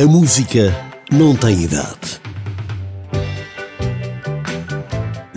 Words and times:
A 0.00 0.06
música 0.06 0.72
não 1.10 1.34
tem 1.34 1.64
idade. 1.64 2.20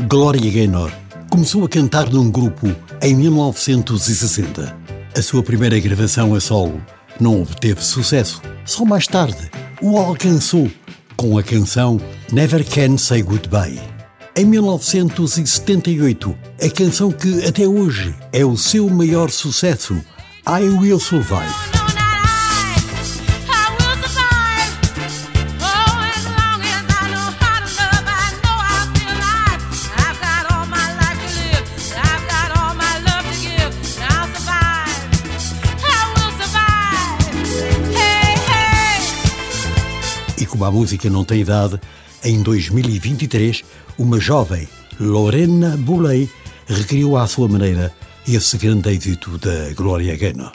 Gloria 0.08 0.52
Gaynor 0.52 0.92
começou 1.32 1.66
a 1.66 1.68
cantar 1.68 2.08
num 2.12 2.30
grupo 2.30 2.68
em 3.02 3.16
1960. 3.16 4.78
A 5.18 5.22
sua 5.24 5.42
primeira 5.42 5.80
gravação 5.80 6.36
a 6.36 6.40
solo 6.40 6.80
não 7.20 7.42
obteve 7.42 7.84
sucesso. 7.84 8.40
Só 8.64 8.86
mais 8.86 9.08
tarde 9.08 9.50
o 9.82 9.98
alcançou 9.98 10.70
com 11.18 11.40
a 11.40 11.42
canção 11.42 12.00
Never 12.32 12.64
Can 12.64 13.00
Say 13.00 13.24
Goodbye. 13.24 13.82
Em 14.36 14.46
1978, 14.46 16.38
a 16.62 16.70
canção 16.70 17.12
que 17.12 17.48
até 17.48 17.68
hoje 17.68 18.14
é 18.32 18.46
o 18.46 18.56
seu 18.56 18.88
maior 18.92 19.32
sucesso, 19.32 20.00
I 20.48 20.70
Will 20.70 21.00
Survive. 21.00 21.71
E 40.42 40.46
como 40.48 40.66
a 40.66 40.72
música 40.72 41.08
não 41.08 41.24
tem 41.24 41.42
idade, 41.42 41.80
em 42.24 42.42
2023, 42.42 43.64
uma 44.00 44.20
jovem, 44.20 44.68
Lorena 45.00 45.78
Boulay, 45.78 46.28
recriou 46.66 47.16
à 47.16 47.28
sua 47.28 47.48
maneira 47.48 47.94
esse 48.28 48.58
grande 48.58 48.90
êxito 48.90 49.38
da 49.38 49.72
Gloria 49.76 50.18
Gaynor. 50.18 50.52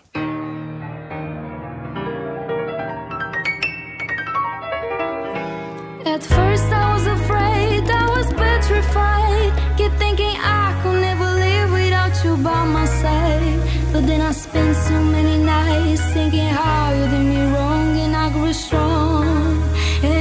I 14.27 14.33
spent 14.33 14.75
so 14.75 15.05
many 15.05 15.39
nights 15.39 16.03
thinking 16.13 16.49
how 16.49 16.93
you 16.93 17.07
did 17.13 17.27
me 17.27 17.43
wrong, 17.53 17.97
and 18.01 18.17
I 18.17 18.29
grew 18.33 18.53
strong. 18.53 19.16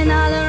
And 0.08 0.45